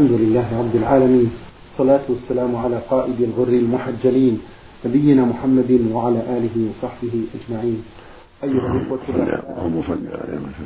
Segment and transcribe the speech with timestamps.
[0.00, 1.30] الحمد لله رب العالمين.
[1.72, 4.40] الصلاة والسلام على قائد الغر المحجلين
[4.86, 7.82] نبينا محمد وعلى آله وصحبه أجمعين.
[8.44, 8.98] أيها الإخوة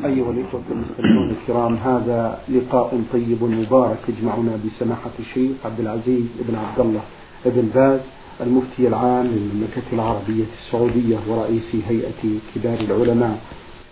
[0.04, 6.80] أيها الإخوة المستمعون الكرام هذا لقاء طيب مبارك يجمعنا بسماحة الشيخ عبد العزيز بن عبد
[6.80, 7.02] الله
[7.46, 8.00] بن باز
[8.40, 12.22] المفتي العام للمملكة العربية السعودية ورئيس هيئة
[12.54, 13.38] كبار العلماء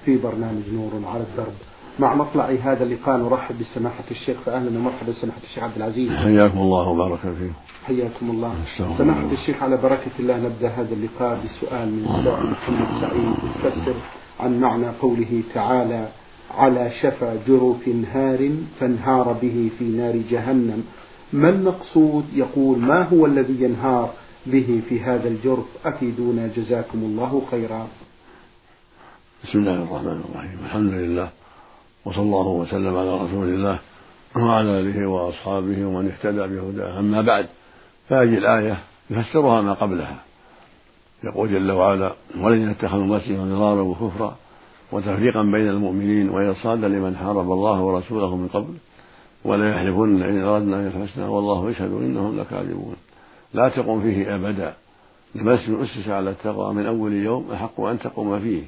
[0.04, 1.71] في برنامج نور على الدرب.
[1.98, 6.10] مع مطلع هذا اللقاء نرحب بسماحة الشيخ فأهلا ومرحبا سماحة الشيخ عبد العزيز.
[6.10, 7.52] حياكم الله وبارك فيكم
[7.84, 8.54] حياكم الله.
[8.98, 13.94] سماحة الشيخ على بركة الله نبدأ هذا اللقاء بسؤال من سائل محمد سعيد يفسر
[14.40, 16.08] عن معنى قوله تعالى
[16.54, 20.84] على شفا جرف هار فانهار به في نار جهنم
[21.32, 24.10] ما المقصود؟ يقول ما هو الذي ينهار
[24.46, 27.86] به في هذا الجرف؟ أفيدونا جزاكم الله خيرا
[29.44, 30.58] بسم الله الرحمن الرحيم.
[30.64, 31.41] الحمد لله.
[32.04, 33.78] وصلى الله وسلم على رسول الله
[34.36, 36.98] وعلى آله وأصحابه ومن اهتدى بهداه.
[36.98, 37.46] أما بعد
[38.08, 38.78] فهذه الآية
[39.10, 40.16] يفسرها ما قبلها.
[41.24, 44.36] يقول جل وعلا والذين اتخذوا مسجدا ضرارا وكفرا
[44.92, 48.74] وتفريقا بين المؤمنين وإرصادا لمن حارب الله ورسوله من قبل
[49.44, 52.96] ولا يحلفن إن أردنا الحسنى والله يشهد إنهم لكاذبون.
[53.54, 54.74] لا تقم فيه أبدا.
[55.34, 58.62] لمسجد أسس على التقوى من أول يوم أحق أن تقوم فيه.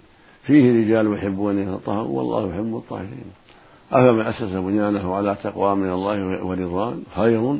[0.47, 3.33] فيه رجال يحبون أن يتطهروا والله يحب الطاهرين.
[3.92, 7.59] أفمن أسس بنيانه على تقوى من الله ورضوان خير.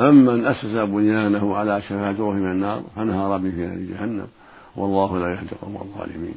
[0.00, 4.26] أم من أسس بنيانه على شفا جرف من النار فانهار به في نار جهنم.
[4.76, 6.34] والله لا يهدي القوم الظالمين.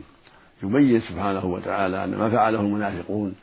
[0.63, 3.35] يبين سبحانه وتعالى أن ما فعله المنافقون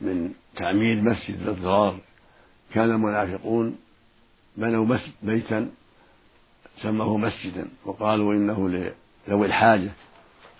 [0.00, 1.94] من تعمير مسجد الضرار
[2.74, 3.76] كان المنافقون
[4.56, 5.68] بنوا مسجد بيتا
[6.82, 9.90] سموه مسجدا وقالوا إنه لذوي الحاجة.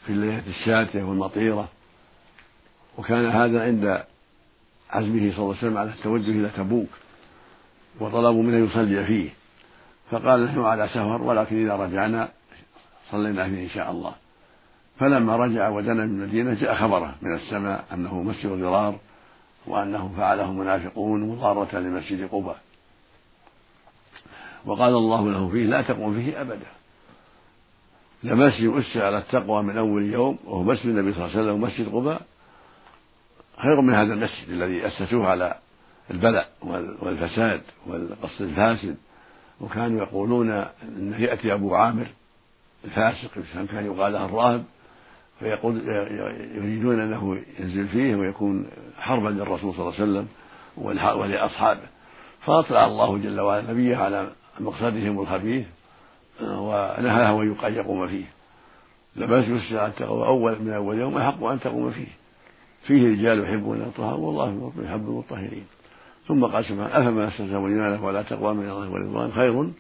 [0.09, 1.69] في الليلة الشاتية والمطيرة.
[2.99, 4.05] وكان هذا عند
[4.91, 6.89] عزمه صلى الله عليه وسلم على التوجه إلى تبوك
[8.01, 9.31] وطلبوا منه يصلي فيه.
[10.11, 12.29] فقال نحن على سفر ولكن إذا رجعنا
[13.11, 14.15] صلينا فيه إن شاء الله.
[14.99, 18.99] فلما رجع ودنا من المدينة جاء خبره من السماء أنه مسجد ضرار
[19.67, 22.61] وأنه فعله منافقون مضارة لمسجد قباء.
[24.67, 26.78] وقال الله له فيه لا تقوم فيه أبدا.
[28.23, 31.89] لمسجد أسس على التقوى من أول يوم وهو مسجد النبي صلى الله عليه وسلم ومسجد
[31.95, 32.23] قباء
[33.59, 35.59] خير من هذا المسجد الذي أسسوه على
[36.11, 36.53] البلاء
[37.03, 38.97] والفساد والقصد الفاسد.
[39.61, 40.51] وكانوا يقولون
[40.99, 42.07] أنه يأتي أبو عامر
[42.85, 43.31] الفاسق
[43.73, 44.65] كان يقال له الراهب
[45.41, 45.89] فيقول
[46.55, 48.67] يريدون أنه ينزل فيه ويكون
[48.99, 50.27] حربا للرسول صلى الله عليه وسلم
[51.21, 51.87] ولأصحابه.
[52.41, 54.31] فأطلع الله جل وعلا نبيه على
[54.61, 55.67] مقصدهم الخبيث
[56.41, 58.25] ونهاه أن يقوم فيه.
[59.57, 62.07] يسجد على التقوى أول من أول يوم أحق أن تقوم فيه.
[62.83, 65.67] فيه رجال يحبون الطهر والله يحب المطهرين.
[66.29, 69.71] ثم قال سبحانه أفما أسس بنيانه ولا تقوى من الله ورضوان خير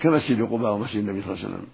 [0.00, 1.66] كمسجد قباء ومسجد النبي صلى الله عليه وسلم.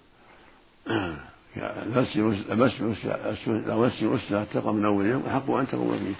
[3.71, 6.15] المسجد أسس على التقوى من أول يوم أحق أن تقوم فيه.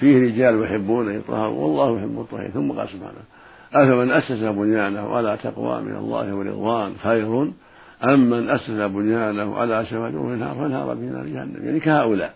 [0.00, 3.22] فيه رجال يحبون يطهروا والله يحب الطهرين ثم قال سبحانه
[3.74, 7.52] أفمن أسس بنيانه على تقوى من الله ورضوان خير
[8.04, 11.66] أم من أسس بنيانه على شفا جرف نار فانهار به نار جهنم.
[11.66, 12.34] يعني كهؤلاء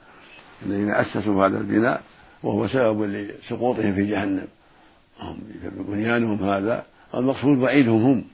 [0.67, 2.03] الذين أسسوا هذا البناء
[2.43, 4.47] وهو سبب لسقوطهم في جهنم.
[5.21, 5.39] هم
[5.89, 8.25] بنيانهم هذا المقصود بعيدهم هم.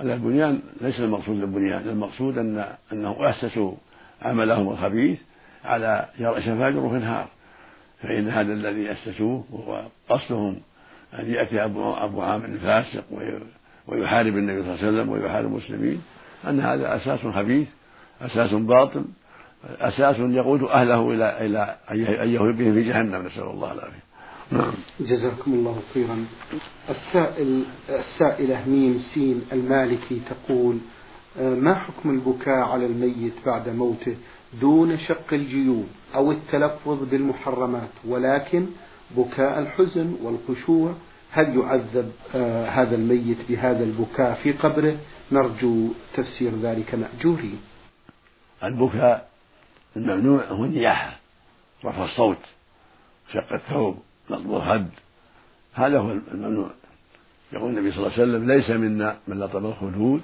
[0.00, 3.72] البنيان ليس المقصود البنيان المقصود أن أنهم أسسوا
[4.22, 5.18] عملهم الخبيث
[5.64, 7.28] على شفا جرف نهار
[8.02, 10.56] فإن هذا الذي أسسوه وهو قصدهم
[11.18, 13.04] أن يأتي أبو, أبو عامر الفاسق
[13.88, 16.02] ويحارب النبي صلى الله عليه وسلم ويحارب المسلمين
[16.48, 17.68] أن هذا أساس خبيث
[18.20, 19.04] أساس باطل
[19.64, 21.76] أساس يقود أهله إلى إلى
[22.22, 24.02] أن يهوي بهم في جهنم نسأل الله العافية.
[24.50, 24.72] نعم.
[25.00, 26.24] جزاكم الله خيرا.
[26.90, 30.78] السائل السائلة ميم سين المالكي تقول
[31.40, 34.16] ما حكم البكاء على الميت بعد موته
[34.60, 38.66] دون شق الجيوب أو التلفظ بالمحرمات؟ ولكن
[39.16, 40.94] بكاء الحزن والخشوع
[41.30, 44.96] هل يعذب آه هذا الميت بهذا البكاء في قبره؟
[45.32, 47.60] نرجو تفسير ذلك مأجورين
[48.64, 49.28] البكاء
[49.96, 51.16] الممنوع هو النياحة
[51.84, 52.38] رفع الصوت
[53.32, 53.98] شق الثوب
[54.30, 54.88] نقض الخد
[55.74, 56.70] هذا هو الممنوع.
[57.52, 60.20] يقول النبي صلى الله عليه وسلم ليس منا من لطم الخدود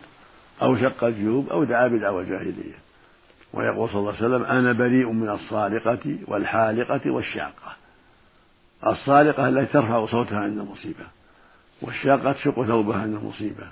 [0.63, 2.79] أو شق الجيوب أو دعا بدعوى الجاهلية.
[3.53, 7.77] ويقول صلى الله عليه وسلم أنا بريء من الصارقة والحالقة والشاقة.
[8.87, 11.07] الصارقة التي ترفع صوتها عند المصيبة
[11.83, 13.67] والشاقة تشق ثوبها عند المصيبة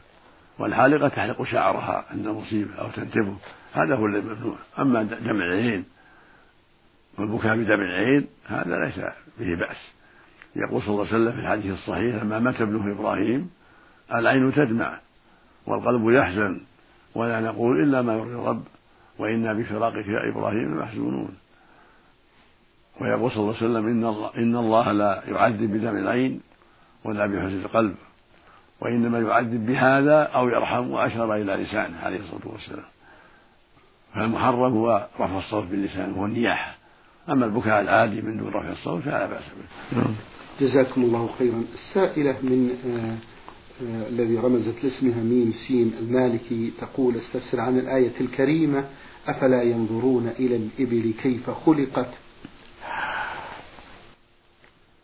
[0.58, 3.36] والحالقة تحلق شعرها عند المصيبة أو تنتفه
[3.72, 5.84] هذا هو الممنوع أما دمع العين
[7.18, 8.98] والبكاء بدمع العين هذا ليس
[9.38, 9.92] به بأس.
[10.56, 13.50] يقول صلى الله عليه وسلم في الحديث الصحيح لما مات ابنه إبراهيم
[14.14, 14.98] العين تدمع
[15.66, 16.60] والقلب يحزن
[17.14, 18.64] ولا نقول إلا ما يرضي الرب
[19.18, 21.36] وإنا بفراقك يا إبراهيم لمحزونون.
[23.00, 26.40] ويقول صلى الله عليه وسلم إن الله, إن الله لا يعذب بدم العين
[27.04, 27.94] ولا بحزن القلب
[28.80, 32.84] وإنما يعذب بهذا أو يرحم وأشار إلى لسانه عليه الصلاة والسلام.
[34.14, 36.76] فالمحرم هو رفع الصوت باللسان وهو النياحة
[37.28, 39.98] أما البكاء العادي من دون رفع الصوت فلا بأس به.
[39.98, 40.14] نعم.
[40.60, 41.64] جزاكم الله خيرا.
[41.74, 43.16] السائلة من آه
[43.86, 48.84] آه الذي رمزت لاسمها ميم سين المالكي تقول استفسر عن الآية الكريمة
[49.26, 52.08] أفلا ينظرون إلى الإبل كيف خلقت؟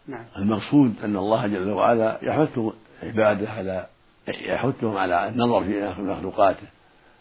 [0.06, 0.24] نعم.
[0.38, 2.60] المقصود أن الله جل وعلا يحث
[3.02, 3.86] عباده على
[4.28, 6.66] يحثهم على النظر في مخلوقاته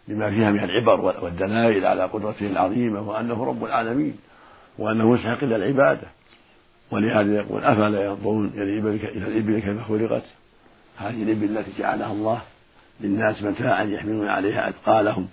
[0.07, 4.17] لما فيها من العبر والدلائل على قدرته العظيمة وأنه رب العالمين
[4.77, 6.07] وأنه يستحق إلى العبادة
[6.91, 8.63] ولهذا يقول أفلا ينظرون إلى
[9.13, 10.23] الإبل كيف خلقت
[10.97, 12.41] هذه الإبل التي جعلها الله
[13.01, 15.27] للناس متاعا يحملون عليها أثقالهم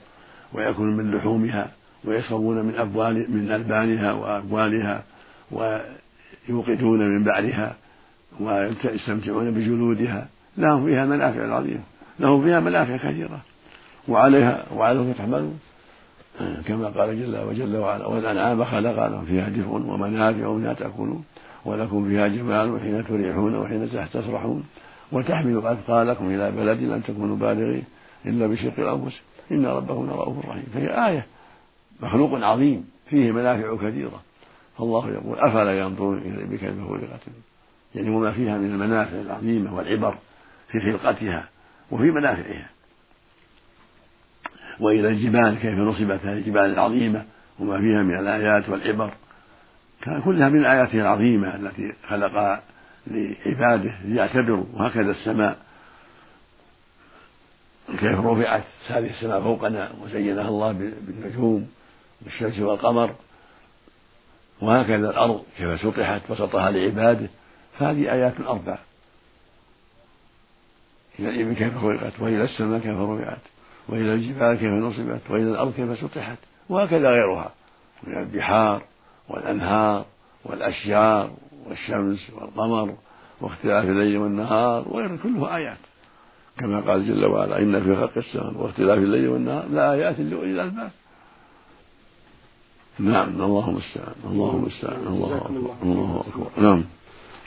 [0.52, 1.70] ويأكلون من لحومها
[2.04, 5.02] ويشربون من أبوال من ألبانها وأبوالها
[6.48, 7.76] ويوقدون من بعرها
[8.40, 10.28] ويستمتعون بجلودها.
[10.58, 11.80] لهم فيها منافع عظيمة
[12.20, 13.40] لهم فيها منافع كثيرة.
[14.08, 15.58] وعليها وعليها تحملون
[16.66, 21.24] كما قال جل وجل وعلا والأنعام خلق لهم فيها دفء ومنافع ومنها تأكلون.
[21.64, 24.64] ولكم فيها جمال حين تريحون وحين تسرحون.
[25.12, 27.84] وتحملوا أثقالكم إلى بلد لم تكونوا بالغين
[28.26, 29.20] إلا بشق الأنفس.
[29.52, 30.66] إن ربكم لرؤوف رحيم.
[30.74, 31.26] فهي آية
[32.00, 32.88] مخلوق عظيم.
[33.10, 34.22] فيه منافع كثيرة.
[34.78, 37.20] فالله يقول أفلا ينظرون إلى الإبل كيف خلقت
[37.94, 40.18] يعني وما فيها من المنافع العظيمة والعبر
[40.68, 41.48] في خلقتها
[41.90, 42.70] وفي منافعها.
[44.80, 47.24] وإلى الجبال كيف نصبت هذه الجبال العظيمة
[47.58, 49.12] وما فيها من الآيات والعبر.
[50.02, 52.62] كان كلها من آياته العظيمة التي خلقها
[53.06, 55.58] لعباده ليعتبروا وهكذا السماء.
[57.88, 61.68] كيف رفعت هذه السماء فوقنا وزينها الله بالنجوم
[62.22, 63.14] بالشمس والقمر.
[64.62, 67.28] وهكذا الأرض كيف سطحت وسطها لعباده.
[67.78, 68.78] فهذه آيات أربع.
[71.18, 73.38] إلى الإبل كيف خلقت وإلى السماء كيف رفعت
[73.88, 76.38] وإلى الجبال كيف نصبت وإلى الأرض كيف سطحت
[76.68, 77.50] وهكذا غيرها.
[78.04, 78.82] من البحار
[79.28, 80.06] والأنهار
[80.44, 81.30] والأشجار
[81.66, 82.94] والشمس والقمر
[83.40, 85.78] واختلاف الليل والنهار وغير كله آيات.
[86.58, 90.90] كما قال جل وعلا إن في خلق السماء واختلاف الليل والنهار لآيات لأولي الألباب.
[92.98, 96.50] نعم اللهم المستعان اللهم المستعان الله أكبر الله أكبر.
[96.62, 96.84] نعم.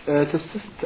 [0.09, 0.27] آه،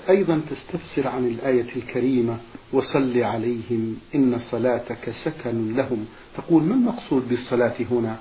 [0.10, 2.38] أيضا تستفسر عن الآية الكريمة
[2.74, 6.06] وصل عليهم إن صلاتك سكن لهم.
[6.38, 8.18] تقول ما المقصود بالصلاة هنا؟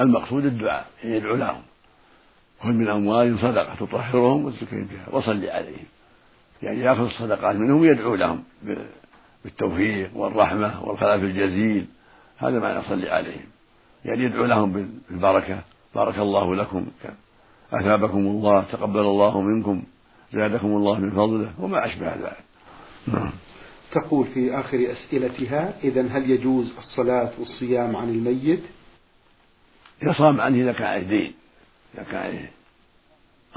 [0.00, 1.62] المقصود الدعاء يعني يدعو لهم.
[2.60, 5.86] خذ من أموالهم صدقة تطهرهم وتزكيهم بها وصل عليهم.
[6.62, 8.44] يعني يأخذ الصدقات منهم ويدعو لهم
[9.44, 11.86] بالتوفيق والرحمة والخلاف الجزيل.
[12.38, 13.46] هذا معنى صل عليهم.
[14.04, 14.72] يعني يدعو لهم
[15.10, 15.60] بالبركة.
[15.94, 16.86] بارك الله لكم.
[17.72, 19.82] أثابكم الله تقبل الله منكم
[20.32, 22.36] زادكم الله من فضله وما أشبه ذلك.
[23.06, 23.32] نعم.
[23.92, 28.62] تقول في آخر أسئلتها إذا هل يجوز الصلاة والصيام عن الميت؟
[30.02, 31.34] يصام عنه إذا كان عليه دين.
[31.94, 32.50] إذا كان عليه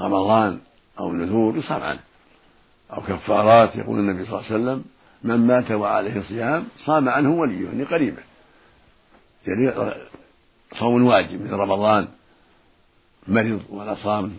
[0.00, 0.58] رمضان
[1.00, 2.00] أو نذور يصام عنه.
[2.92, 4.84] أو كفارات يقول النبي صلى الله عليه وسلم
[5.24, 8.22] من مات وعليه صيام صام عنه وليه يعني قريبه
[9.46, 9.94] يعني
[10.78, 12.08] صوم واجب مثل رمضان
[13.28, 14.32] مرض ولا صام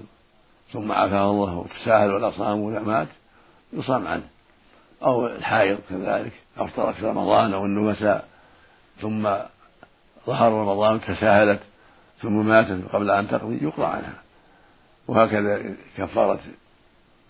[0.74, 3.08] ثم عافاه الله وتساهل ولا صام ولا مات
[3.74, 4.24] يصام عنه.
[5.04, 8.28] أو الحائض كذلك أفطرت في رمضان أو النفساء
[9.02, 9.30] ثم
[10.28, 11.60] ظهر رمضان تساهلت
[12.22, 14.22] ثم ماتت قبل أن تقضي يقرأ عنها.
[15.08, 16.40] وهكذا كفارة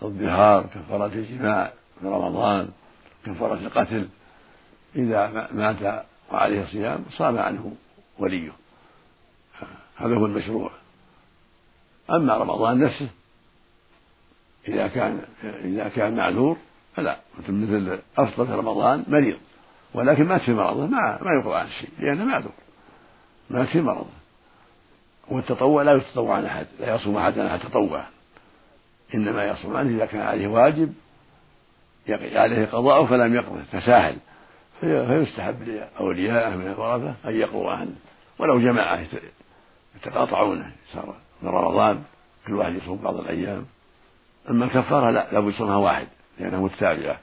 [0.04, 1.72] الظهار كفارة الجماع
[2.02, 2.70] في رمضان
[3.26, 4.08] كفارة القتل
[4.96, 7.74] إذا مات وعليه صيام صام عنه
[8.20, 8.52] وليه.
[9.96, 10.72] هذا هو المشروع.
[12.10, 13.10] أما رمضان نفسه
[14.68, 16.58] إذا كان إذا كان معذور
[16.96, 17.20] فلا.
[17.50, 19.38] مثل أفطر في رمضان مريض.
[19.94, 22.52] ولكن مات في مرضه ما ما يقرأ عن شيء لأنه معذور.
[23.50, 24.10] مات في مرضه
[25.28, 28.06] والتطوع لا يتطوع عن أحد لا يصوم أحد عن تطوع
[29.16, 30.94] إنما يصوم عنه إذا كان عليه واجب
[32.10, 34.16] عليه قضاء فلم يقضه تساهل.
[34.82, 37.96] فيستحب لأوليائه من الورثة أن يقضوا عنه.
[38.40, 39.06] ولو جماعة
[39.96, 42.04] يتقاطعونه صار من رمضان
[42.48, 43.66] كل واحد يصوم بعض الأيام.
[44.50, 46.08] أما الكفارة لا لابد يصومها واحد
[46.40, 47.20] لأنها متتابعة.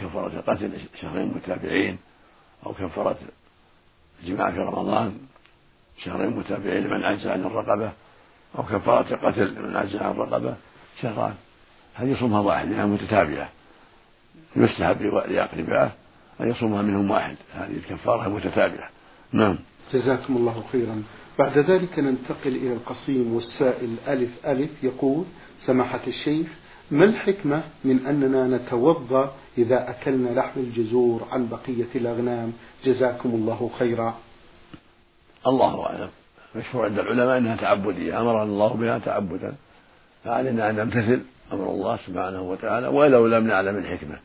[0.00, 1.98] كفارة القتل شهرين متابعين
[2.66, 3.16] أو كفارة
[4.22, 5.18] الجماع في رمضان
[5.98, 7.92] شهرين متابعين لمن عجز عن الرقبة
[8.58, 10.56] أو كفارة القتل لمن عجز عن الرقبة
[11.00, 11.34] شهران.
[11.94, 13.48] هل يصومها واحد؟ لأنها متتابعة.
[14.56, 15.92] يستحب لأقربائه
[16.40, 17.36] أن يصومها منهم واحد.
[17.54, 18.90] هذه الكفارة متتابعة.
[19.32, 19.58] نعم.
[19.92, 21.02] جزاكم الله خيرا.
[21.38, 25.24] بعد ذلك ننتقل إلى القصيم والسائل ألف ألف يقول
[25.66, 26.46] سماحة الشيخ
[26.90, 32.52] ما الحكمة من أننا نتوضأ إذا أكلنا لحم الجزور عن بقية الأغنام؟
[32.84, 34.18] جزاكم الله خيرا.
[35.46, 36.08] الله أعلم.
[36.56, 38.20] مشهور عند العلماء أنها تعبدية.
[38.20, 39.54] أمرنا الله بها تعبدا.
[40.24, 41.20] فعلينا أن نمتثل
[41.52, 44.18] أمر الله سبحانه وتعالى ولو لم نعلم الحكمة.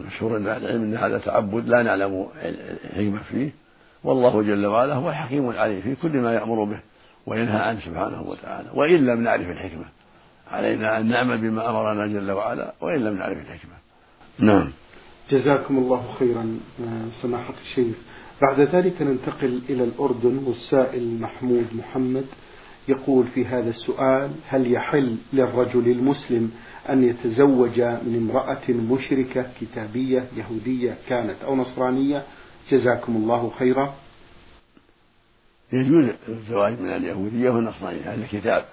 [0.00, 2.28] المشهور عند العلم أن هذا تعبد لا نعلم
[2.84, 3.50] الحكمة فيه.
[4.04, 6.80] والله جل وعلا هو الحكيم العليم في كل ما يأمر به
[7.26, 8.68] وينهى عنه سبحانه وتعالى.
[8.74, 9.84] وإن لم نعرف الحكمة
[10.50, 13.74] علينا أن نعمل بما أمرنا جل وعلا وإن لم نعرف الحكمة.
[14.38, 14.70] نعم.
[15.30, 16.58] جزاكم الله خيرا
[17.22, 17.96] سماحة الشيخ.
[18.42, 22.24] بعد ذلك ننتقل إلى الأردن والسائل محمود محمد
[22.88, 26.50] يقول في هذا السؤال هل يحل للرجل المسلم
[26.90, 32.22] أن يتزوج من امرأة مشركة كتابية يهودية كانت أو نصرانية
[32.70, 33.94] جزاكم الله خيرا.
[35.72, 38.64] يجوز الزواج من اليهودية والنصرانية أهل الكتاب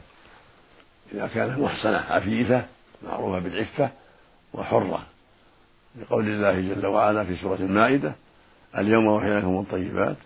[1.13, 2.65] إذا كانت محصنة عفيفة
[3.03, 3.89] معروفة بالعفة
[4.53, 5.03] وحرة.
[6.01, 8.15] لقول الله جل وعلا في سورة المائدة
[8.77, 10.17] اليوم أحل لكم الطيبات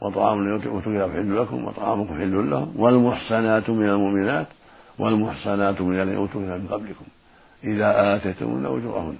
[0.00, 2.74] وطعام الكتاب حل لكم وطعامكم حل لهم.
[2.76, 4.46] والمحصنات من المؤمنات
[4.98, 7.04] والمحصنات من الذين أوتوا من قبلكم.
[7.64, 9.16] إذا آتيتم أجورهن.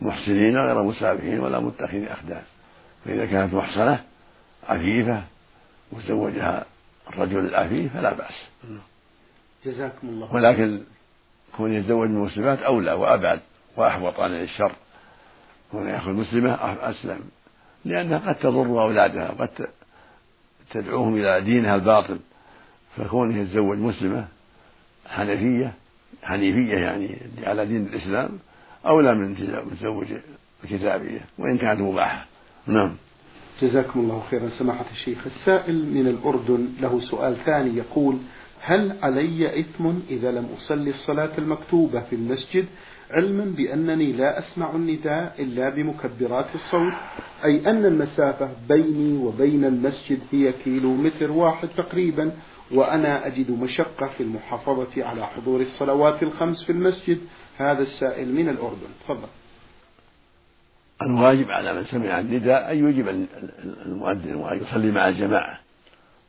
[0.00, 2.42] محسنين غير مسافحين ولا متخذي أخدان.
[3.04, 4.04] فإذا كانت محصنة
[4.68, 5.22] عفيفة
[5.92, 6.64] وزوجها
[7.08, 8.48] الرجل العفيف فلا بأس.
[9.64, 10.80] جزاكم الله ولكن
[11.56, 13.40] كون يتزوج من المسلمات أولى وأبعد
[13.76, 14.72] وأحوط عن الشر.
[15.72, 16.54] كون يأخذ مسلمة
[16.90, 17.20] أسلم.
[17.84, 19.68] لأنها قد تضر أولادها وقد
[20.70, 22.18] تدعوهم إلى دينها الباطل.
[22.96, 24.28] فكونه يتزوج مسلمة
[25.06, 25.72] حنفية
[26.22, 28.38] حنيفية يعني على دين الإسلام
[28.86, 29.36] أولى من
[29.70, 30.06] تزوج
[30.64, 32.26] الكتابية وإن كانت مباحة.
[32.68, 32.96] نعم.
[33.62, 34.48] جزاكم الله خيرا.
[34.48, 38.16] سماحة الشيخ السائل من الأردن له سؤال ثاني يقول
[38.60, 42.66] هل علي إثم إذا لم أصلي الصلاة المكتوبة في المسجد
[43.10, 46.92] علما بأنني لا أسمع النداء إلا بمكبرات الصوت؟
[47.44, 52.32] أي أن المسافة بيني وبين المسجد هي كيلو متر واحد تقريبا
[52.70, 57.18] وأنا أجد مشقة في المحافظة على حضور الصلوات الخمس في المسجد؟
[57.56, 58.88] هذا السائل من الأردن.
[59.04, 59.28] تفضل.
[61.02, 63.26] الواجب على من سمع النداء أن يجيب
[63.86, 65.58] المؤذن وأن يصلي مع الجماعة.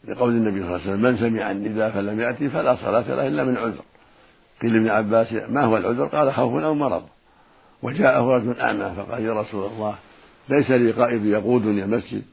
[0.08, 3.44] لقول النبي صلى الله عليه وسلم من سمع النداء فلم يأتي فلا صلاة له إلا
[3.44, 3.84] من عذر.
[4.62, 7.04] قيل لابن عباس ما هو العذر؟ قال خوف أو مرض.
[7.84, 9.96] وجاءه رجل أعمى فقال يا رسول الله
[10.50, 12.24] ليس لي قائد يقودني المسجد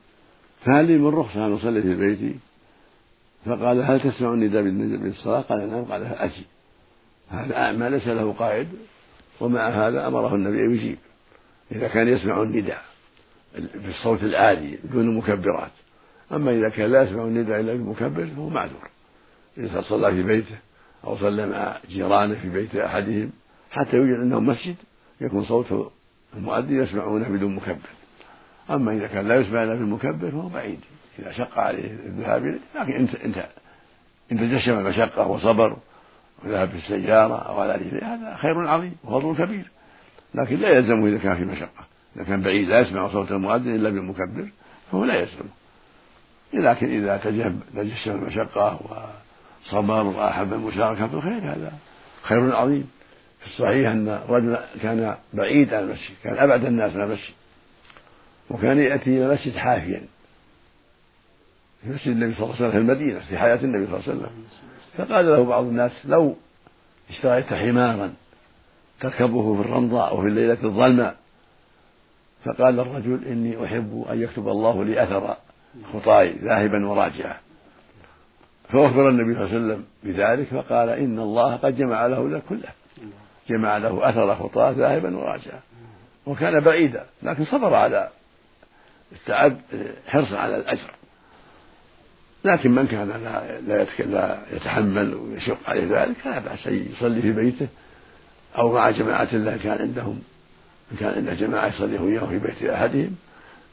[0.64, 2.36] فهل لي من رخصة أن أصلي في بيتي؟
[3.46, 5.84] فقال هل تسمع النداء بالصلاة قال نعم.
[5.84, 6.44] قال أجي.
[7.28, 8.68] هذا أعمى ليس له قائد
[9.40, 10.98] ومع هذا أمره النبي أن يجيب.
[11.72, 12.82] إذا كان يسمع النداء
[13.74, 15.70] بالصوت العالي دون مكبرات
[16.32, 18.88] أما إذا كان لا يسمع النداء إلا بالمكبر فهو معذور.
[19.58, 20.56] إذا صلى في بيته
[21.04, 23.30] أو صلى مع جيرانه في بيت أحدهم
[23.72, 24.76] حتى يوجد عندهم مسجد
[25.20, 25.92] يكون صوت
[26.36, 27.88] المؤذن يسمعونه بدون مكبر.
[28.70, 30.80] أما إذا كان لا يسمع إلا بالمكبر فهو بعيد.
[31.18, 33.42] إذا شق عليه الذهاب لكن إن إن
[34.32, 35.76] إن تجشم المشقة وصبر
[36.44, 39.70] وذهب في السيارة أو على رجله هذا خير عظيم وفضل كبير.
[40.34, 41.86] لكن لا يلزمه إذا كان في مشقة.
[42.16, 44.48] إذا كان بعيد لا يسمع صوت المؤذن إلا بالمكبر
[44.92, 45.50] فهو لا يلزمه
[46.52, 47.16] لكن إذا
[47.74, 48.80] تجشم المشقة
[49.64, 51.72] وصبر وأحب المشاركة في الخير هذا
[52.22, 52.90] خير عظيم.
[53.40, 57.34] في الصحيح أن رجلا كان بعيد عن المسجد كان أبعد الناس عن المسجد
[58.50, 60.02] وكان يأتي إلى المسجد حافيا.
[61.82, 64.18] في مسجد النبي صلى الله عليه وسلم في المدينة في حياة النبي صلى الله عليه
[64.18, 64.44] وسلم.
[64.98, 66.36] فقال له بعض الناس لو
[67.10, 68.14] اشتريت حمارا
[69.00, 71.16] تركبه في الرمضاء أو في الليلة الظلماء
[72.44, 75.36] فقال الرجل إني أحب أن يكتب الله لي أثر
[75.92, 77.36] خطاي ذاهبا وراجعا.
[78.68, 82.68] فأخبر النبي صلى الله عليه وسلم بذلك فقال إن الله قد جمع له ذلك كله
[83.48, 85.60] جمع له أثر خطاه ذاهبا وراجعا.
[86.26, 88.08] وكان بعيدا لكن صبر على
[89.12, 89.56] التعب
[90.06, 90.90] حرصا على الأجر.
[92.44, 97.32] لكن من كان لا, لا, لا يتحمل ويشق عليه ذلك فلا بأس أن يصلي في
[97.32, 97.68] بيته.
[98.58, 100.20] أو مع جماعة الله كان عندهم
[100.92, 103.14] إن كان عنده جماعة يصلي وياه في بيت أحدهم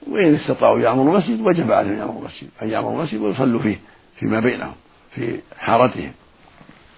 [0.07, 3.79] وإن استطاعوا يعمروا المسجد وجب عليهم يعمروا المسجد أن يعمروا المسجد ويصلوا فيه
[4.19, 4.73] فيما بينهم
[5.15, 6.11] في حارتهم.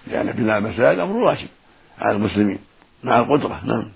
[0.06, 1.48] لأن بناء المساجد أمر واجب
[1.98, 2.58] على المسلمين
[3.04, 3.60] مع القدرة.
[3.64, 3.92] نعم.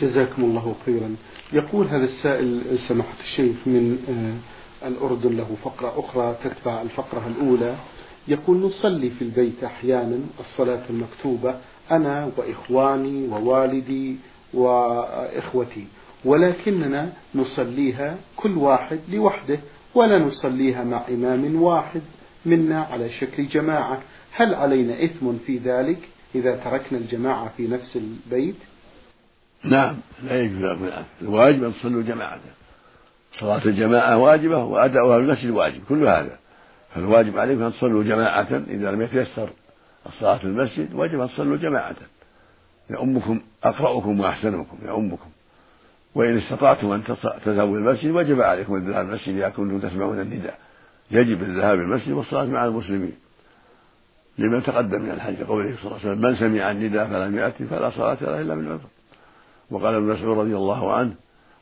[0.00, 1.16] جزاكم الله خيرا.
[1.52, 7.76] يقول هذا السائل سماحة الشيخ من آه، الأردن له فقرة أخرى تتبع الفقرة الأولى.
[8.28, 11.54] يقول نصلي في البيت أحيانا الصلاة المكتوبة
[11.90, 14.16] أنا وإخواني ووالدي
[14.54, 15.86] وإخوتي
[16.24, 19.58] ولكننا نصليها كل واحد لوحده
[19.94, 22.02] ولا نصليها مع إمام واحد
[22.46, 24.02] منا على شكل جماعة.
[24.32, 25.98] هل علينا إثم في ذلك
[26.34, 28.56] إذا تركنا الجماعة في نفس البيت؟
[29.64, 30.78] نعم لا يجوز
[31.22, 32.40] الواجب أن تصلوا جماعة.
[33.32, 36.38] صلاة الجماعة واجبة وأداؤها المسجد واجب كل هذا.
[36.94, 39.50] فالواجب عليكم أن تصلوا جماعة إذا لم يتيسر.
[40.06, 41.96] الصلاة في المسجد وجب أن تصلوا جماعة.
[42.90, 45.28] يؤمكم أقرأكم وأحسنكم يؤمكم
[46.14, 47.04] وإن استطعتم أن
[47.44, 50.58] تذهبوا إلى المسجد وجب عليكم الذهاب إلى المسجد إذا كنتم تسمعون النداء.
[51.10, 53.12] يجب الذهاب إلى المسجد والصلاة مع المسلمين.
[54.38, 57.90] لما تقدم من الحديث قوله صلى الله عليه وسلم من سمع النداء فلم يأتي فلا
[57.90, 58.88] صلاة له إلا بالعذر
[59.70, 61.14] وقال ابن مسعود رضي الله عنه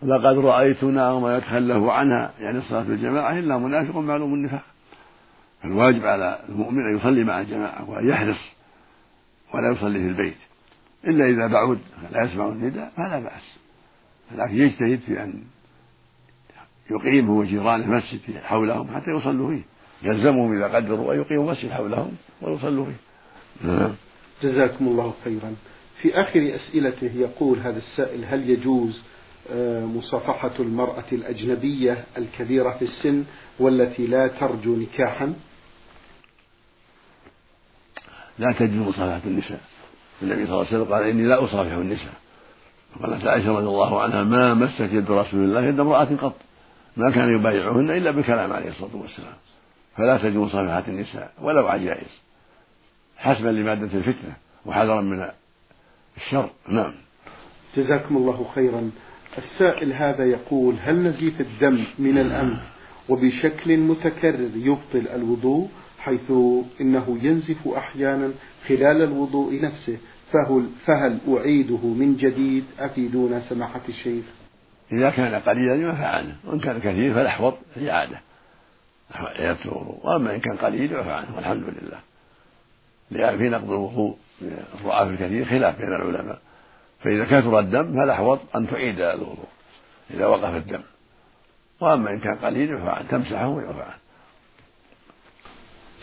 [0.02, 2.30] لقد رأيتنا وما يتخلف عنها.
[2.40, 4.62] يعني الصلاة الجماعة إلا منافق معلوم النفاق.
[5.62, 8.57] فالواجب على المؤمن أن يصلي مع الجماعة وأن يحرص
[9.55, 10.37] ولا يصلي في البيت.
[11.05, 11.79] إلا إذا بعد
[12.12, 13.59] لا يسمع النداء فلا بأس.
[14.37, 15.43] لكن يجتهد في أن
[16.91, 19.62] يقيم هو جيران المسجد حولهم حتى يصلوا فيه.
[20.03, 22.12] يلزمهم إذا قدروا أن يقيموا مسجد حولهم
[22.43, 23.69] ويصلوا فيه.
[23.69, 23.95] نعم.
[24.43, 25.55] جزاكم الله خيرا.
[26.03, 29.03] في آخر أسئلته يقول هذا السائل هل يجوز
[29.50, 33.25] آه، مصافحة المرأة الأجنبية الكبيرة في السن
[33.59, 35.35] والتي لا ترجو نكاحا؟
[38.38, 39.61] لا تجوز مصافحة النساء.
[40.23, 42.12] النبي صلى الله عليه وسلم قال إني لا أصافح النساء.
[42.97, 46.35] وقالت عائشة رضي الله عنها ما مست يد رسول الله يد امرأة قط.
[46.97, 49.35] ما كان يبايعهن إلا بالكلام عليه الصلاة والسلام.
[49.97, 52.21] فلا تجوز مصافحة النساء ولو عجائز
[53.16, 55.28] حسبا لمادة الفتنة وحذرا من
[56.16, 56.50] الشر.
[56.68, 56.92] نعم.
[57.76, 58.90] جزاكم الله خيرا.
[59.38, 62.59] السائل هذا يقول هل نزيف الدم من الأنف
[63.09, 65.68] وبشكل متكرر يبطل الوضوء
[65.99, 66.33] حيث
[66.81, 68.31] إنه ينزف أحيانا
[68.69, 69.99] خلال الوضوء نفسه
[70.33, 74.25] فهل, فهل أعيده من جديد أفيدونا سماحة الشيخ؟
[74.93, 78.20] إذا كان قليلا يعفى عنه وإن كان كثير فالأحوط الإعادة
[79.14, 80.01] إعادة الوضوء.
[80.03, 81.99] وأما إن كان قليل يعفى عنه والحمد لله.
[83.11, 84.16] لأن في نقض الوضوء
[84.75, 86.38] الضعاف الكثير خلاف بين العلماء.
[87.01, 89.49] فإذا كثر الدم فالأحوط أن تعيد الوضوء
[90.11, 90.81] إذا وقف الدم.
[91.81, 94.08] وأما إن كان قليل يعفى عنه تمسحه ويعفى عنه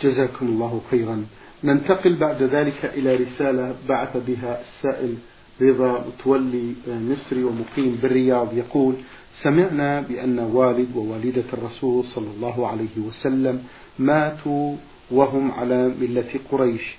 [0.04, 1.26] جزاكم الله خيرا.
[1.64, 5.16] ننتقل بعد ذلك إلى رسالة بعث بها السائل
[5.62, 8.96] رضا متولي مصري ومقيم بالرياض يقول
[9.44, 13.64] سمعنا بأن والد ووالدة الرسول صلى الله عليه وسلم
[14.00, 14.76] ماتوا
[15.12, 16.96] وهم على ملة قريش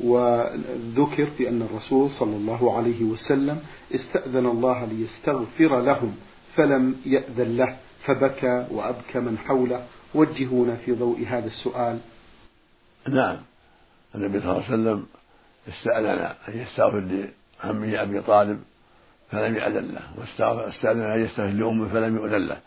[0.00, 3.58] وذكر بأن الرسول صلى الله عليه وسلم
[3.94, 6.14] استأذن الله ليستغفر لهم
[6.56, 9.84] فلم يأذن له فبكى وأبكى من حوله.
[10.14, 11.98] وجهونا في ضوء هذا السؤال.
[13.08, 13.36] نعم.
[14.14, 15.06] النبي صلى الله عليه وسلم
[15.68, 18.60] استأذن أن يستغفر لعمه أبي طالب
[19.30, 22.58] فلم يأذن له واستأذن أن يستغفر لأمه فلم يؤذن له.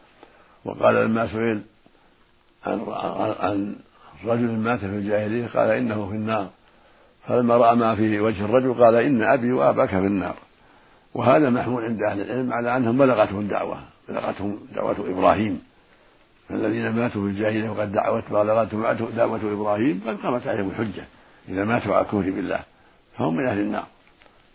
[0.65, 1.61] وقال لما سئل
[2.65, 2.81] عن
[3.39, 3.75] عن
[4.25, 6.49] رجل مات في الجاهلية قال إنه في النار.
[7.27, 10.35] فلما رأى ما في وجه الرجل قال إن أبي وأباك في النار.
[11.13, 15.63] وهذا محمول عند أهل العلم على أنهم بلغتهم الدعوة بلغتهم دعوة إبراهيم.
[16.53, 18.83] فالذين ماتوا في الجاهلية وقد دعوت بلغتهم
[19.15, 21.03] دعوة إبراهيم قد قامت عليهم الحجة
[21.49, 22.59] إذا ماتوا على الكفر بالله
[23.17, 23.85] فهم من أهل النار.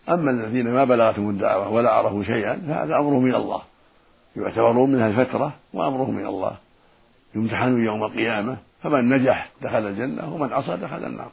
[0.09, 3.61] أما الذين ما بلغتهم الدعوة ولا عرفوا شيئا فهذا أمره من الله.
[4.35, 6.57] يعتبرون منها الفترة وأمره من الله.
[7.35, 11.31] يمتحنون يوم القيامة فمن نجح دخل الجنة ومن عصى دخل النار.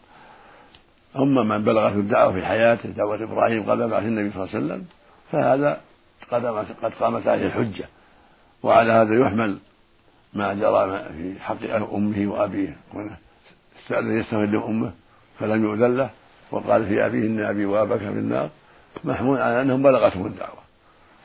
[1.18, 4.84] أما من بلغته الدعوة في حياته دعوة إبراهيم قبل بعث النبي صلى الله عليه وسلم
[5.32, 5.80] فهذا
[6.82, 7.84] قد قامت عليه الحجة.
[8.62, 9.58] وعلى هذا يحمل
[10.36, 12.76] ما جرى في حق أمه وأبيه.
[13.80, 14.92] استأذن يستغفر أمه
[15.38, 16.10] فلم يؤذن له
[16.50, 18.48] وقال في أبيه إن أبي وأباك في النار.
[19.04, 20.58] محمول على أنهم بلغتهم الدعوة.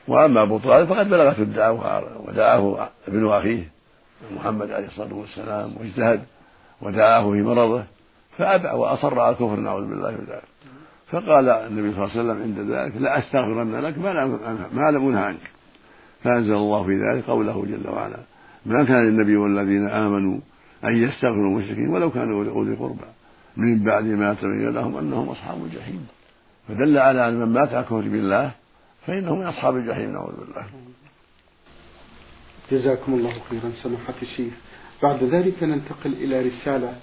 [0.07, 3.69] وأما أبو طالب فقد بلغته الدعوة ودعاه ابن أخيه
[4.35, 6.21] محمد عليه الصلاة والسلام واجتهد
[6.81, 7.83] ودعاه في مرضه
[8.37, 10.43] فأبى وأصر على الكفر نعوذ بالله من ذلك.
[11.11, 14.39] فقال النبي صلى الله عليه وسلم عند ذلك لا أستغفرن لك ما لم
[14.73, 15.51] ما لم أنه عنك.
[16.23, 18.17] فأنزل الله في ذلك قوله جل وعلا
[18.65, 20.39] ما كان للنبي والذين آمنوا
[20.83, 23.05] أن يستغفروا المشركين ولو كانوا أولي قربى.
[23.57, 26.07] من بعد ما تبين لهم أنهم أصحاب الجحيم.
[26.67, 28.51] فدل على أن من مات على بالله
[29.07, 30.65] فإنه من أصحاب الجحيم نعوذ بالله.
[32.71, 34.53] جزاكم الله خيرا سماحة الشيخ.
[35.03, 36.93] بعد ذلك ننتقل إلى رسالة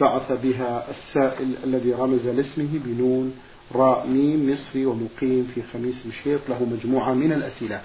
[0.00, 3.34] بعث بها السائل الذي رمز لاسمه بنون
[3.74, 7.80] راء ميم مصري ومقيم في خميس مشيط له مجموعة من الأسئلة.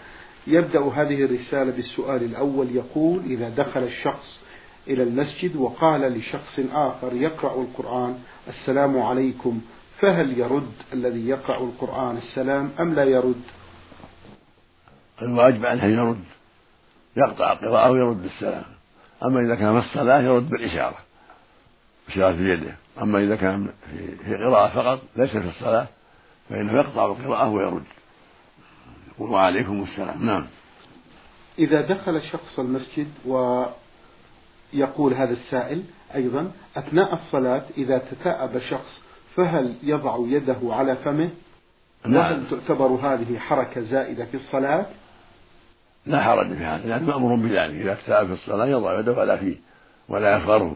[0.47, 4.39] يبدأ هذه الرسالة بالسؤال الأول يقول إذا دخل الشخص
[4.87, 9.61] إلى المسجد وقال لشخص آخر يقرأ القرآن السلام عليكم
[9.99, 13.41] فهل يرد الذي يقرأ القرآن السلام أم لا يرد؟
[15.21, 16.23] الواجب أن يرد.
[17.17, 18.63] يقطع القراءة ويرد السلام
[19.25, 20.97] أما إذا كان في الصلاة يرد بالإشارة.
[22.09, 23.69] إشارة بيده أما إذا كان
[24.25, 25.87] في قراءة فقط ليس في الصلاة
[26.49, 27.83] فإنه يقطع القراءة ويرد.
[29.19, 30.25] وعليكم السلام.
[30.25, 30.45] نعم.
[31.59, 35.83] إذا دخل شخص المسجد ويقول هذا السائل
[36.15, 39.01] أيضا أثناء الصلاة إذا تثاءب شخص
[39.35, 41.29] فهل يضع يده على فمه؟
[42.05, 42.15] نعم.
[42.15, 44.85] وهل تعتبر هذه حركة زائدة في الصلاة؟
[46.05, 47.81] لا حرج في هذا لأنه مأمور بذلك.
[47.81, 49.55] إذا اكتئب في الصلاة يضع يده على فيه
[50.09, 50.75] ولا يفخره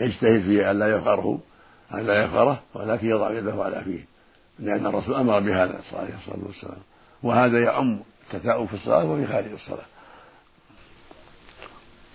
[0.00, 1.38] يجتهد في أن لا يفخره
[1.94, 4.04] أن لا يفخره ولكن يضع يده على فيه.
[4.58, 6.82] لأن الرسول أمر بهذا عليه الصلاة والسلام.
[7.22, 9.86] وهذا يعم التثاؤب في الصلاة وفي خارج الصلاة.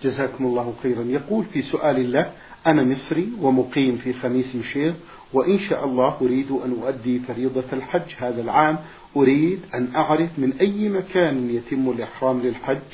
[0.02, 1.02] جزاكم الله خيرا.
[1.02, 2.32] يقول في سؤال الله
[2.66, 4.94] أنا مصري ومقيم في خميس مشير
[5.32, 8.78] وإن شاء الله أريد أن أؤدي فريضة الحج هذا العام.
[9.16, 12.90] أريد أن أعرف من أي مكان يتم الإحرام للحج؟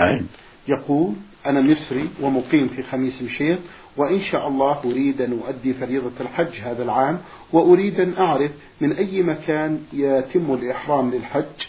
[0.00, 0.28] أين؟
[0.68, 1.14] يقول
[1.46, 3.58] أنا مصري ومقيم في خميس مشيط
[3.96, 7.20] وإن شاء الله أريد أن أؤدي فريضة الحج هذا العام
[7.52, 11.66] وأريد أن أعرف من أي مكان يتم الإحرام للحج.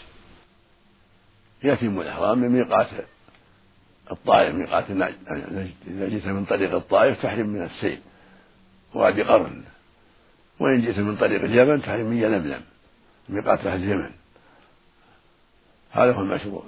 [1.64, 2.86] يتم الإحرام من ميقات
[4.10, 8.00] الطائف ميقات نجد إذا جئت من طريق الطائف تحرم من السيل
[8.94, 9.62] وادي قرن
[10.60, 12.60] وإن جئت من طريق اليمن تحرم من يلملم
[13.28, 14.10] ميقات أهل اليمن.
[15.90, 16.62] هذا هو المشروع.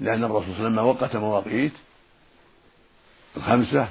[0.00, 1.72] لأن الرسول صلى الله عليه وسلم وقت مواقيت
[3.36, 3.88] الخمسة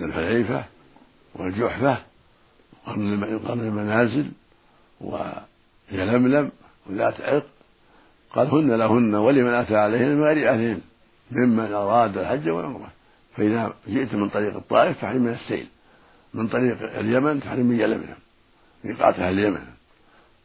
[0.00, 0.64] ذي الحليفة
[1.34, 1.98] والجحفة
[2.86, 4.26] وقرن المنازل
[5.00, 6.50] ويلملم
[6.86, 7.46] وذات عرق.
[8.30, 10.80] قال هن لهن ولمن أتى عليهن من غير أهلهن
[11.30, 12.92] ممن أراد الحج والعمرة.
[13.36, 15.66] فإذا جئت من طريق الطائف فحرم من السيل
[16.34, 18.16] من طريق اليمن تحرم من يلملم
[18.84, 19.64] ميقات أهل اليمن.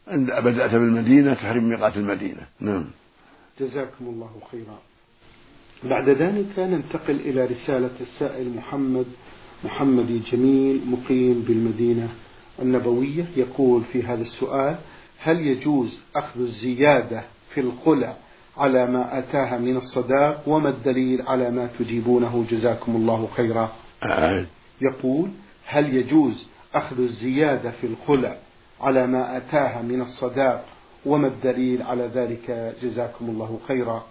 [0.08, 2.42] عند بدأت بالمدينة تحرم ميقات المدينة.
[2.60, 2.86] نعم.
[3.60, 4.80] جزاكم الله خيرا.
[5.84, 9.06] بعد ذلك ننتقل إلى رسالة السائل محمد
[9.64, 12.10] محمد جميل مقيم بالمدينة
[12.62, 14.76] النبوية يقول في هذا السؤال
[15.20, 18.18] هل يجوز أخذ الزيادة في الخلع
[18.58, 23.72] على ما أتاها من الصداق؟ وما الدليل على ما تجيبونه؟ جزاكم الله خيرا.
[24.82, 25.30] يقول
[25.66, 28.38] هل يجوز أخذ الزيادة في الخلع
[28.82, 30.66] على ما أتاها من الصداق؟
[31.06, 34.06] وما الدليل على ذلك؟ جزاكم الله خيرا.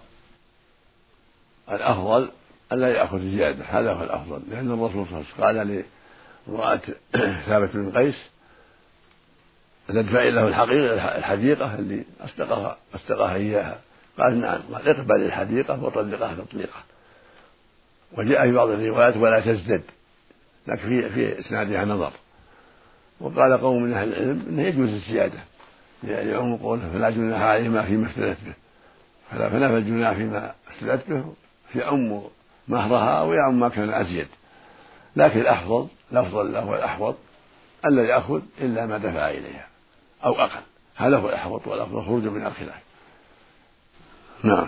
[1.71, 2.29] الأفضل
[2.71, 4.41] ألا يأخذ زيادة هذا هو الأفضل.
[4.49, 5.83] لأن الرسول صلى الله عليه وسلم قال
[6.47, 6.81] لامرأة
[7.47, 8.29] ثابت بن قيس
[9.87, 13.79] تدفع له الحقيقة الحديقة اللي أصدقها أصدقها إياها.
[14.19, 16.83] قال نعم قال اقبل الحديقة وطلقها تطليقة
[18.17, 19.83] وجاء في بعض الروايات ولا تزدد.
[20.67, 22.11] لكن في في إسنادها نظر.
[23.19, 25.39] وقال قوم من أهل العلم أنه يجوز الزيادة.
[26.03, 28.53] لعموم قوله فلا جناح عليهما فيما افتدت به.
[29.31, 31.33] فلا فنفى الجناح فيما افتدت به
[31.75, 32.21] يعم
[32.67, 34.27] مهرها ويعم ما كان أزيد.
[35.15, 37.15] لكن الأفضل الأفضل له والأحوط
[37.85, 39.67] ألا يأخذ إلا ما دفع إليها
[40.25, 40.61] أو أقل.
[40.95, 42.83] هذا هو الأحوط والأفضل خروج من الخلاف.
[44.43, 44.67] نعم.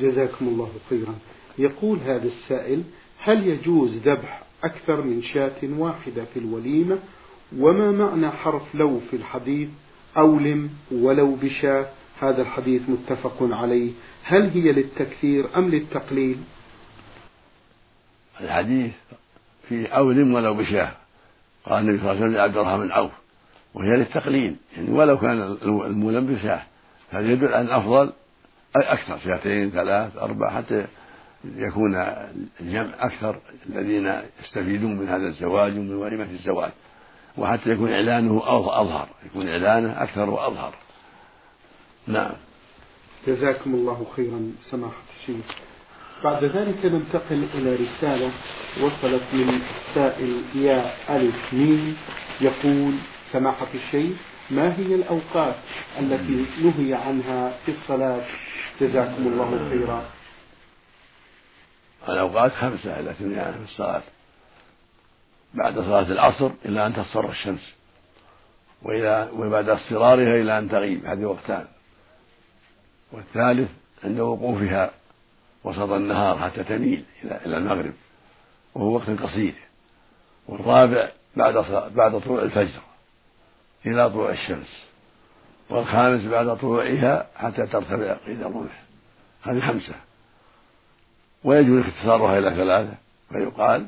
[0.00, 1.14] جزاكم الله خيرا.
[1.58, 2.82] يقول هذا السائل
[3.18, 6.98] هل يجوز ذبح أكثر من شاة واحدة في الوليمة؟
[7.58, 9.68] وما معنى حرف لو في الحديث؟
[10.16, 11.86] أولم ولو بشاة.
[12.20, 13.92] هذا الحديث متفق عليه.
[14.22, 16.38] هل هي للتكثير أم للتقليل؟
[18.40, 18.92] الحديث
[19.68, 20.90] فيه أولم ولو بشاه.
[21.64, 23.10] قال النبي صلى الله عليه وسلم لعبد الرحمن بن عوف
[23.74, 26.62] وهي للتقليل يعني ولو كان المولم بشاه.
[27.10, 28.12] هذا يدل على الأفضل
[28.76, 30.86] أكثر شاتين ثلاث أربع حتى
[31.56, 31.96] يكون
[32.60, 36.70] الجمع أكثر الذين يستفيدون من هذا الزواج ومن وليمة الزواج.
[37.36, 40.74] وحتى يكون إعلانه أظهر يكون إعلانه أكثر وأظهر.
[42.06, 42.32] نعم.
[43.26, 45.44] جزاكم الله خيرا سماحة الشيخ.
[46.24, 48.30] بعد ذلك ننتقل إلى رسالة
[48.80, 51.96] وصلت من السائل يا ألف ميم.
[52.40, 52.94] يقول
[53.32, 54.16] سماحة الشيخ
[54.50, 55.54] ما هي الأوقات
[55.98, 58.20] التي نهي عنها في الصلاة؟
[58.80, 60.04] جزاكم الله خيرا.
[62.08, 64.02] الأوقات خمسة التي نهي عنها في الصلاة.
[65.54, 67.74] بعد صلاة العصر إلى أن تصفر الشمس
[68.82, 71.64] وإلى وبعد اصفرارها إلى أن تغيب هذه وقتان.
[73.12, 73.70] والثالث
[74.04, 74.90] عند وقوفها.
[75.66, 77.92] وسط النهار حتى تميل إلى المغرب
[78.74, 79.54] وهو وقت قصير.
[80.48, 81.54] والرابع بعد
[81.94, 82.80] بعد طلوع الفجر
[83.86, 84.86] إلى طلوع الشمس
[85.70, 88.82] والخامس بعد طلوعها حتى ترتفع قيد الرمح
[89.42, 89.94] هذه خمسة.
[91.44, 92.94] ويجوز اختصارها إلى ثلاثة
[93.28, 93.86] فيقال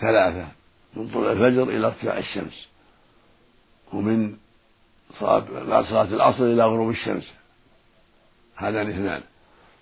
[0.00, 0.48] ثلاثة
[0.96, 2.68] من طلوع الفجر إلى ارتفاع الشمس.
[3.92, 4.36] ومن
[5.20, 7.30] بعد صلاة العصر إلى غروب الشمس.
[8.56, 9.22] هذان اثنان.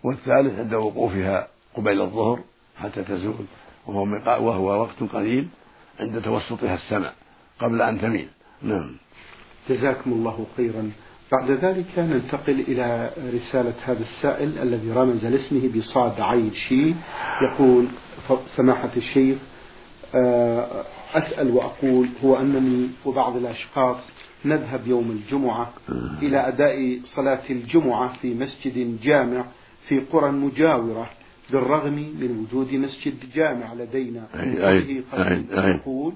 [0.04, 2.40] والثالث عند وقوفها قبيل الظهر
[2.76, 3.44] حتى تزول
[3.86, 5.48] وهو وهو وقت قليل
[6.00, 7.14] عند توسطها السماء
[7.58, 8.28] قبل أن تميل.
[8.62, 8.96] نعم.
[9.68, 10.90] جزاكم الله خيرا.
[11.32, 16.94] بعد ذلك ننتقل إلى رسالة هذا السائل الذي رمز لاسمه بصاد عين شي.
[17.42, 17.88] يقول
[18.56, 19.38] سماحة الشيخ
[20.14, 20.84] آه،
[21.14, 23.96] أسأل وأقول هو أنني وبعض الأشخاص
[24.44, 25.72] نذهب يوم الجمعة
[26.22, 29.44] إلى أداء صلاة الجمعة في مسجد جامع
[29.88, 31.10] في قرى مجاورة
[31.50, 34.26] بالرغم من وجود مسجد جامع لدينا.
[34.34, 35.02] أي
[35.70, 36.12] يقول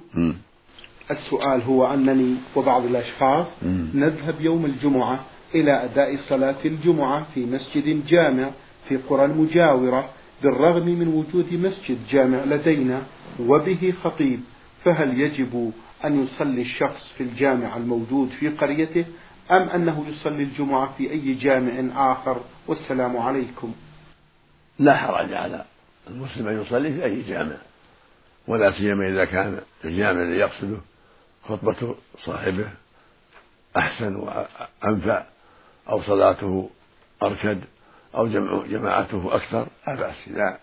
[1.10, 3.46] السؤال هو أنني وبعض الأشخاص
[3.94, 5.24] نذهب يوم الجمعة
[5.54, 8.50] إلى أداء صلاة الجمعة في مسجد جامع
[8.88, 10.08] في قرى مجاورة
[10.42, 13.02] بالرغم من وجود مسجد جامع لدينا
[13.40, 14.40] وبه خطيب.
[14.84, 15.72] فهل يجب
[16.04, 19.04] أن يصلي الشخص في الجامع الموجود في قريته
[19.50, 21.72] أم أنه يصلي الجمعة في أي جامع
[22.12, 23.74] آخر؟ والسلام عليكم.
[24.78, 25.64] لا حرج على
[26.10, 27.56] المسلم أن يصلي في أي جامع
[28.46, 30.76] ولا سيما إذا كان الجامع الذي يقصده
[31.48, 32.68] خطبة صاحبه
[33.76, 35.24] أحسن وأنفع
[35.88, 36.70] أو صلاته
[37.22, 37.60] أركد
[38.14, 39.68] أو جمع جماعته أكثر.
[39.86, 40.58] لا بأس إذا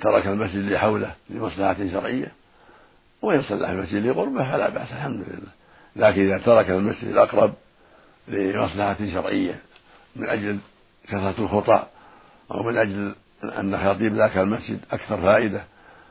[0.00, 2.32] ترك المسجد اللي حوله لمصلحة شرعية
[3.22, 5.52] وإن صلى في المسجد لقربه فلا بأس الحمد لله.
[5.96, 7.54] لكن إذا ترك المسجد الأقرب
[8.28, 9.60] لمصلحة شرعية
[10.16, 10.58] من أجل
[11.08, 11.86] كثرة الخطى
[12.50, 13.14] أو من أجل
[13.44, 15.64] أن خطيب ذاك المسجد أكثر فائدة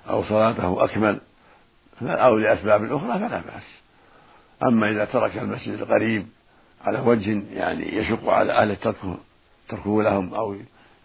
[0.10, 1.20] أو صلاته أكمل
[2.02, 3.80] أو لأسباب أخرى فلا بأس.
[4.64, 6.28] أما إذا ترك المسجد القريب
[6.86, 9.18] على وجه يعني يشق على أهل تركه
[9.70, 10.56] تركه لهم أو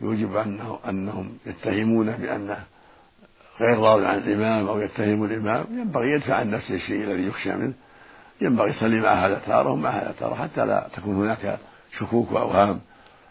[0.00, 2.64] يوجب أنه أنهم يتهمونه بأنه
[3.60, 7.74] غير راض عن الإمام أو يتهم الإمام ينبغي يدفع عن نفسه الشيء الذي يخشى منه.
[8.40, 11.58] ينبغي يصلي مع هذا تارة ومع هذا تارة حتى لا تكون هناك
[11.98, 12.80] شكوك وأوهام.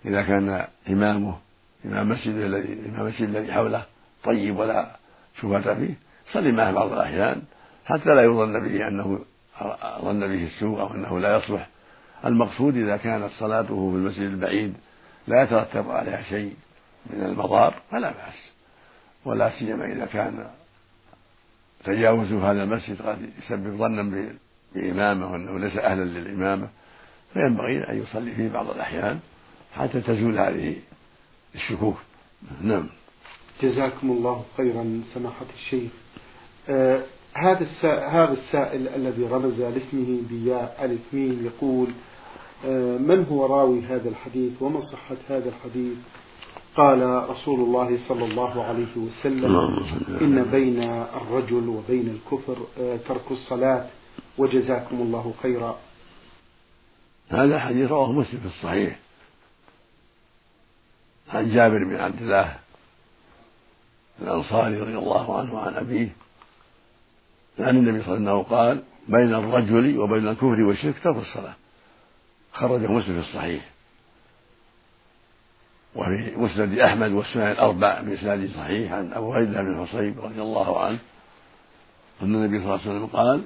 [0.06, 1.38] إذا كان إمامه
[1.86, 3.84] إمام مسجد الذي إمام المسجد الذي حوله
[4.24, 4.96] طيب ولا
[5.42, 5.94] شبهة فيه
[6.32, 7.42] صلي معه بعض الأحيان
[7.86, 9.20] حتى لا يظن به أنه
[10.02, 11.68] ظن به السوء أو أنه لا يصلح.
[12.26, 14.74] المقصود إذا كانت صلاته في المسجد البعيد
[15.28, 16.54] لا يترتب عليها شيء
[17.10, 18.52] من المضار فلا بأس.
[19.26, 20.48] ولا سيما إذا كان
[21.84, 24.32] تجاوزه هذا المسجد قد يسبب ظنا
[24.76, 26.68] بإمامة وأنه ليس أهلا للإمامة
[27.34, 29.20] فينبغي أن يصلي فيه بعض الأحيان.
[29.74, 30.76] حتى تزول هذه
[31.56, 31.98] الشكوك.
[32.62, 32.90] نعم.
[33.64, 35.92] جزاكم الله خيرا سماحة الشيخ.
[36.70, 37.04] آه
[37.34, 37.68] هذا
[38.08, 41.88] هذا السائل الذي رمز لاسمه بياء ألف ميم يقول
[42.66, 45.98] آه من هو راوي هذا الحديث وما صحة هذا الحديث؟
[46.78, 49.56] قال رسول الله صلى الله عليه وسلم
[50.22, 53.86] إن بين الرجل وبين الكفر آه، ترك الصلاة
[54.38, 55.78] وجزاكم الله خيرا.
[57.30, 59.00] هذا حديث رواه مسلم في الصحيح.
[61.34, 62.56] عن جابر بن عبد الله
[64.22, 66.10] الأنصاري رضي الله عنه وعن أبيه
[67.60, 71.54] عن النبي صلى الله عليه وسلم قال بين الرجل وبين الكفر والشرك ترك الصلاة
[72.54, 73.62] خرجه مسلم في الصحيح.
[75.96, 81.00] وفي مسند أحمد والسنن الأربع بإسناد صحيح عن أبو هريرة بن حصيب رضي الله عنه
[82.22, 83.42] أن النبي صلى الله عليه وسلم قال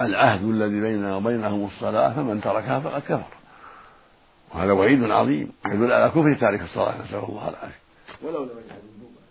[0.00, 3.33] العهد الذي بيننا وبينهم الصلاة فمن تركها فقد كفر
[4.54, 5.52] وهذا وعيد عظيم.
[5.66, 7.80] يدل على كفر تارك الصلاة نسأل الله العافية.
[8.22, 9.24] ولو لم يجحد وجوبها.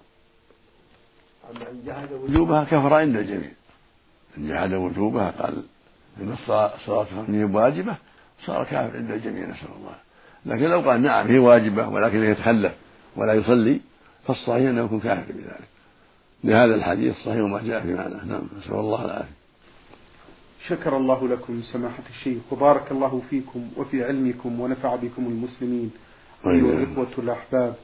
[1.52, 3.52] أما إن جحد وجوبها كفر عند الجميع.
[4.38, 5.64] إن جحد وجوبها قال
[6.22, 6.72] إن الصلاة
[7.56, 7.96] واجبة
[8.40, 9.96] صار كافر عند الجميع نسأل الله
[10.46, 12.74] لكن لو قال نعم هي واجبة ولكن يتخلف
[13.16, 13.82] ولا يصلي
[14.28, 15.68] فالصحيح أنه يكون كافر بذلك.
[16.44, 18.26] لهذا الحديث الصحيح وما جاء في معناه.
[18.26, 19.43] نعم نسأل الله العافية.
[20.68, 25.92] شكر الله لكم سماحة الشيخ وبارك الله فيكم وفي علمكم ونفع بكم المسلمين.
[26.48, 27.76] أيها الإخوة الأحباب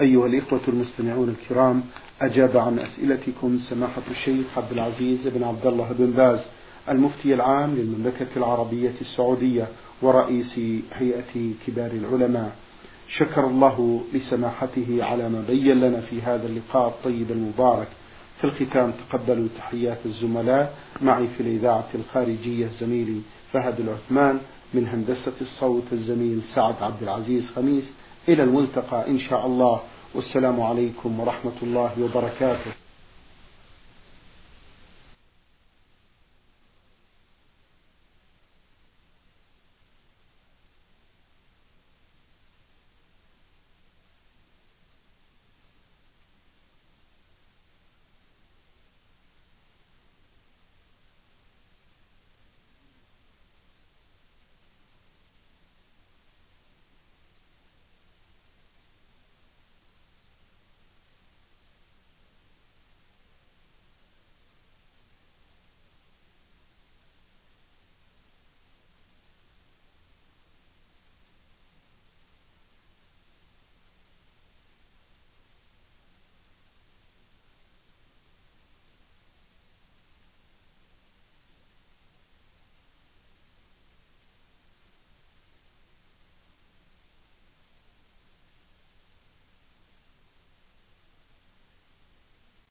[0.00, 1.82] أيها الإخوة المستمعون الكرام
[2.20, 6.40] أجاب عن أسئلتكم سماحة الشيخ عبد العزيز بن عبد الله بن باز
[6.88, 9.68] المفتي العام للمملكة العربية السعودية
[10.02, 10.58] ورئيس
[10.92, 12.56] هيئة كبار العلماء.
[13.08, 17.88] شكر الله لسماحته على ما بين لنا في هذا اللقاء الطيب المبارك.
[18.38, 20.74] في الختام تقبلوا تحيات الزملاء.
[21.02, 23.20] معي في الإذاعة الخارجية زميلي
[23.52, 24.38] فهد العثمان
[24.74, 27.84] من هندسة الصوت الزميل سعد عبد العزيز خميس.
[28.28, 29.80] إلى الملتقى إن شاء الله.
[30.14, 32.85] والسلام عليكم ورحمة الله وبركاته.